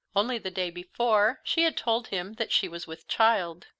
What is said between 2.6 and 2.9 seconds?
was